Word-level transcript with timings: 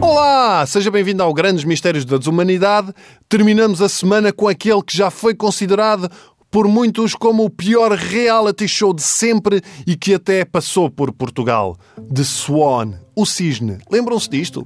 Olá, 0.00 0.64
seja 0.66 0.90
bem-vindo 0.90 1.22
ao 1.22 1.34
Grandes 1.34 1.64
Mistérios 1.64 2.04
da 2.04 2.16
Desumanidade. 2.16 2.92
Terminamos 3.28 3.82
a 3.82 3.88
semana 3.88 4.32
com 4.32 4.48
aquele 4.48 4.82
que 4.82 4.96
já 4.96 5.10
foi 5.10 5.34
considerado 5.34 6.10
por 6.50 6.66
muitos 6.66 7.14
como 7.14 7.44
o 7.44 7.50
pior 7.50 7.92
reality 7.92 8.66
show 8.66 8.92
de 8.92 9.02
sempre 9.02 9.62
e 9.86 9.96
que 9.96 10.14
até 10.14 10.44
passou 10.44 10.90
por 10.90 11.12
Portugal. 11.12 11.76
The 12.12 12.24
Swan, 12.24 12.94
o 13.14 13.24
Cisne. 13.24 13.78
Lembram-se 13.90 14.28
disto? 14.28 14.64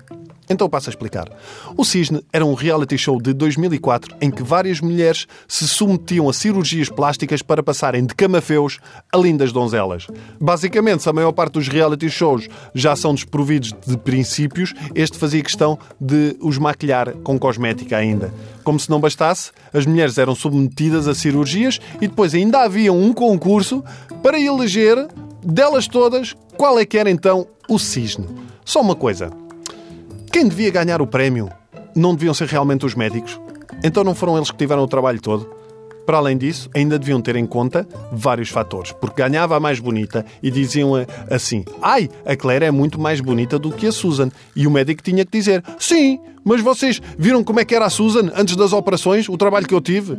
Então 0.49 0.69
passo 0.69 0.89
a 0.89 0.93
explicar. 0.93 1.29
O 1.77 1.85
Cisne 1.85 2.25
era 2.33 2.45
um 2.45 2.55
reality 2.55 2.99
show 2.99 3.21
de 3.21 3.33
2004 3.33 4.17
em 4.21 4.31
que 4.31 4.43
várias 4.43 4.81
mulheres 4.81 5.27
se 5.49 5.67
submetiam 5.67 6.29
a 6.29 6.33
cirurgias 6.33 6.89
plásticas 6.89 7.43
para 7.43 7.63
passarem 7.63 8.05
de 8.05 8.15
camafeus 8.15 8.79
a 9.13 9.17
lindas 9.17 9.53
donzelas. 9.53 10.07
Basicamente, 10.41 11.03
se 11.03 11.09
a 11.09 11.13
maior 11.13 11.33
parte 11.33 11.55
dos 11.55 11.69
reality 11.69 12.09
shows 12.09 12.49
já 12.75 12.95
são 12.95 13.15
desprovidos 13.15 13.75
de 13.87 13.97
princípios, 13.97 14.75
este 14.95 15.19
fazia 15.19 15.43
questão 15.43 15.79
de 16.01 16.37
os 16.41 16.59
maquilhar 16.59 17.13
com 17.19 17.39
cosmética 17.39 17.97
ainda. 17.97 18.33
Como 18.63 18.81
se 18.81 18.91
não 18.91 19.01
bastasse, 19.01 19.51
as 19.73 19.87
mulheres 19.87 20.19
eram 20.19 20.35
submetidas 20.35 21.07
a 21.09 21.15
cirurgias 21.15 21.79
e 22.01 22.09
depois 22.09 22.35
ainda 22.35 22.61
havia 22.61 22.93
um 22.93 23.13
concurso 23.13 23.85
para 24.23 24.41
eleger 24.41 25.07
delas 25.45 25.87
todas 25.87 26.35
qual 26.57 26.79
é 26.79 26.85
que 26.85 26.99
era 26.99 27.11
então 27.11 27.47
o 27.69 27.79
cisne. 27.79 28.27
Só 28.65 28.81
uma 28.81 28.95
coisa. 28.95 29.44
Quem 30.35 30.49
devia 30.49 30.69
ganhar 30.69 31.01
o 31.01 31.07
prémio 31.07 31.49
não 31.95 32.13
deviam 32.13 32.35
ser 32.35 32.49
realmente 32.49 32.85
os 32.85 32.97
médicos? 32.97 33.41
Então 33.85 34.03
não 34.03 34.17
foram 34.17 34.37
eles 34.37 34.51
que 34.51 34.57
tiveram 34.57 34.83
o 34.83 34.89
trabalho 34.89 35.21
todo? 35.21 35.49
Para 36.05 36.17
além 36.17 36.37
disso, 36.37 36.69
ainda 36.75 36.99
deviam 36.99 37.21
ter 37.21 37.37
em 37.37 37.47
conta 37.47 37.87
vários 38.11 38.49
fatores, 38.49 38.91
porque 38.91 39.23
ganhava 39.23 39.57
a 39.57 39.61
mais 39.61 39.79
bonita 39.79 40.27
e 40.43 40.51
diziam 40.51 40.95
assim: 41.31 41.65
Ai, 41.81 42.11
a 42.27 42.35
Claire 42.35 42.65
é 42.65 42.73
muito 42.73 43.01
mais 43.01 43.21
bonita 43.21 43.61
do 43.61 43.71
que 43.71 43.87
a 43.87 43.93
Susan. 43.93 44.29
E 44.57 44.67
o 44.67 44.73
médico 44.73 45.05
tinha 45.05 45.25
que 45.25 45.31
dizer: 45.31 45.63
Sim, 45.79 46.19
mas 46.45 46.61
vocês 46.61 47.01
viram 47.17 47.45
como 47.45 47.61
é 47.61 47.65
que 47.65 47.73
era 47.73 47.87
a 47.87 47.91
Susan 47.91 48.33
antes 48.35 48.57
das 48.57 48.73
operações, 48.73 49.29
o 49.29 49.37
trabalho 49.37 49.69
que 49.69 49.75
eu 49.75 49.81
tive? 49.81 50.19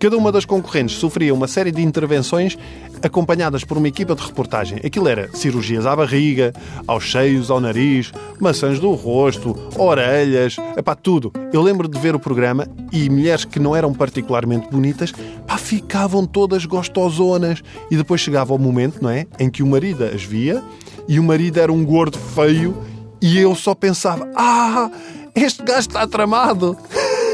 Cada 0.00 0.16
uma 0.16 0.32
das 0.32 0.46
concorrentes 0.46 0.96
sofria 0.96 1.34
uma 1.34 1.46
série 1.46 1.70
de 1.70 1.82
intervenções 1.82 2.56
acompanhadas 3.02 3.64
por 3.64 3.76
uma 3.76 3.86
equipa 3.86 4.14
de 4.14 4.22
reportagem. 4.22 4.80
Aquilo 4.82 5.06
era 5.06 5.28
cirurgias 5.36 5.84
à 5.84 5.94
barriga, 5.94 6.54
aos 6.86 7.12
seios, 7.12 7.50
ao 7.50 7.60
nariz, 7.60 8.10
maçãs 8.40 8.80
do 8.80 8.92
rosto, 8.94 9.54
orelhas, 9.76 10.56
epá, 10.74 10.94
tudo. 10.94 11.30
Eu 11.52 11.60
lembro 11.60 11.86
de 11.86 11.98
ver 11.98 12.14
o 12.14 12.18
programa 12.18 12.66
e 12.90 13.10
mulheres 13.10 13.44
que 13.44 13.60
não 13.60 13.76
eram 13.76 13.92
particularmente 13.92 14.70
bonitas, 14.70 15.12
ficavam 15.58 16.24
todas 16.24 16.64
gostosonas. 16.64 17.62
E 17.90 17.96
depois 17.96 18.22
chegava 18.22 18.54
o 18.54 18.58
momento, 18.58 19.02
não 19.02 19.10
é? 19.10 19.26
Em 19.38 19.50
que 19.50 19.62
o 19.62 19.66
marido 19.66 20.02
as 20.02 20.22
via 20.22 20.62
e 21.06 21.20
o 21.20 21.22
marido 21.22 21.60
era 21.60 21.70
um 21.70 21.84
gordo 21.84 22.18
feio 22.18 22.74
e 23.20 23.38
eu 23.38 23.54
só 23.54 23.74
pensava, 23.74 24.26
ah, 24.34 24.90
este 25.34 25.62
gajo 25.62 25.80
está 25.80 26.06
tramado. 26.06 26.76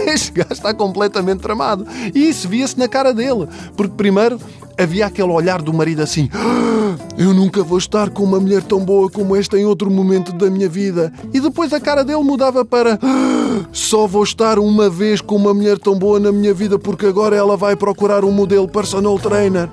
Este 0.07 0.33
gajo 0.33 0.53
está 0.53 0.73
completamente 0.73 1.41
tramado. 1.41 1.87
E 2.15 2.29
isso 2.29 2.49
via-se 2.49 2.79
na 2.79 2.89
cara 2.89 3.13
dele. 3.13 3.49
Porque 3.77 3.95
primeiro 3.97 4.39
havia 4.79 5.07
aquele 5.07 5.31
olhar 5.31 5.63
do 5.63 5.73
marido 5.73 6.03
assim: 6.03 6.29
ah, 6.33 6.97
Eu 7.17 7.33
nunca 7.33 7.63
vou 7.63 7.79
estar 7.79 8.11
com 8.11 8.23
uma 8.23 8.41
mulher 8.41 8.63
tão 8.63 8.85
boa 8.85 9.11
como 9.11 9.35
esta 9.35 9.59
em 9.59 9.65
outro 9.65 9.91
momento 9.91 10.33
da 10.33 10.51
minha 10.51 10.69
vida. 10.69 11.13
E 11.33 11.41
depois 11.41 11.73
a 11.73 11.81
cara 11.81 12.05
dele 12.05 12.23
mudava 12.23 12.65
para: 12.65 12.99
ah, 13.03 13.67
Só 13.73 14.07
vou 14.07 14.23
estar 14.23 14.59
uma 14.59 14.89
vez 14.89 15.21
com 15.21 15.37
uma 15.37 15.55
mulher 15.55 15.79
tão 15.79 15.99
boa 15.99 16.21
na 16.21 16.33
minha 16.33 16.55
vida 16.55 16.79
porque 16.79 17.07
agora 17.07 17.37
ela 17.37 17.57
vai 17.57 17.77
procurar 17.77 18.25
um 18.25 18.33
modelo 18.33 18.69
personal 18.69 19.19
trainer. 19.19 19.69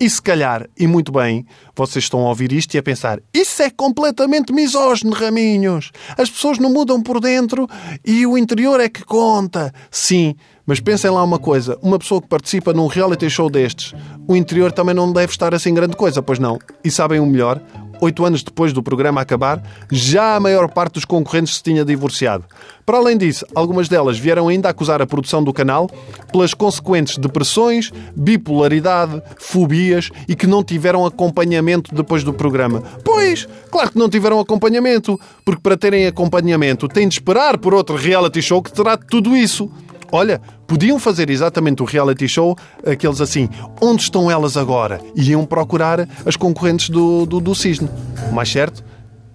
E 0.00 0.08
se 0.08 0.22
calhar, 0.22 0.68
e 0.78 0.86
muito 0.86 1.10
bem, 1.10 1.44
vocês 1.74 2.04
estão 2.04 2.20
a 2.20 2.28
ouvir 2.28 2.52
isto 2.52 2.74
e 2.74 2.78
a 2.78 2.82
pensar: 2.82 3.18
isso 3.34 3.62
é 3.62 3.70
completamente 3.70 4.52
misógino, 4.52 5.12
Raminhos. 5.12 5.90
As 6.16 6.30
pessoas 6.30 6.58
não 6.58 6.72
mudam 6.72 7.02
por 7.02 7.20
dentro 7.20 7.68
e 8.04 8.24
o 8.24 8.38
interior 8.38 8.78
é 8.78 8.88
que 8.88 9.04
conta. 9.04 9.72
Sim, 9.90 10.36
mas 10.64 10.78
pensem 10.78 11.10
lá 11.10 11.24
uma 11.24 11.38
coisa: 11.38 11.76
uma 11.82 11.98
pessoa 11.98 12.22
que 12.22 12.28
participa 12.28 12.72
num 12.72 12.86
reality 12.86 13.28
show 13.28 13.50
destes, 13.50 13.92
o 14.28 14.36
interior 14.36 14.70
também 14.70 14.94
não 14.94 15.12
deve 15.12 15.32
estar 15.32 15.52
assim 15.52 15.74
grande 15.74 15.96
coisa, 15.96 16.22
pois 16.22 16.38
não? 16.38 16.58
E 16.84 16.90
sabem 16.90 17.18
o 17.18 17.26
melhor? 17.26 17.60
Oito 18.00 18.24
anos 18.24 18.42
depois 18.42 18.72
do 18.72 18.82
programa 18.82 19.20
acabar, 19.20 19.62
já 19.90 20.36
a 20.36 20.40
maior 20.40 20.68
parte 20.68 20.94
dos 20.94 21.04
concorrentes 21.04 21.56
se 21.56 21.62
tinha 21.62 21.84
divorciado. 21.84 22.44
Para 22.84 22.98
além 22.98 23.18
disso, 23.18 23.44
algumas 23.54 23.86
delas 23.86 24.18
vieram 24.18 24.48
ainda 24.48 24.70
acusar 24.70 25.02
a 25.02 25.06
produção 25.06 25.44
do 25.44 25.52
canal 25.52 25.90
pelas 26.32 26.54
consequentes 26.54 27.18
depressões, 27.18 27.92
bipolaridade, 28.16 29.22
fobias 29.38 30.10
e 30.26 30.34
que 30.34 30.46
não 30.46 30.64
tiveram 30.64 31.04
acompanhamento 31.04 31.94
depois 31.94 32.24
do 32.24 32.32
programa. 32.32 32.82
Pois, 33.04 33.46
claro 33.70 33.90
que 33.90 33.98
não 33.98 34.08
tiveram 34.08 34.40
acompanhamento, 34.40 35.20
porque 35.44 35.60
para 35.60 35.76
terem 35.76 36.06
acompanhamento 36.06 36.88
têm 36.88 37.06
de 37.06 37.16
esperar 37.16 37.58
por 37.58 37.74
outro 37.74 37.94
reality 37.94 38.40
show 38.40 38.62
que 38.62 38.72
trate 38.72 39.06
tudo 39.06 39.36
isso. 39.36 39.70
Olha, 40.10 40.40
podiam 40.66 40.98
fazer 40.98 41.28
exatamente 41.28 41.82
o 41.82 41.84
reality 41.84 42.26
show, 42.26 42.56
aqueles 42.86 43.20
assim, 43.20 43.48
onde 43.80 44.02
estão 44.02 44.30
elas 44.30 44.56
agora? 44.56 45.00
E 45.14 45.30
iam 45.30 45.44
procurar 45.44 46.08
as 46.24 46.36
concorrentes 46.36 46.88
do, 46.88 47.26
do, 47.26 47.40
do 47.40 47.54
Cisne. 47.54 47.88
O 48.30 48.34
mais 48.34 48.50
certo 48.50 48.82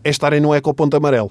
é 0.03 0.09
estarem 0.09 0.39
no 0.39 0.53
Ecoponto 0.53 0.97
Amarelo. 0.97 1.29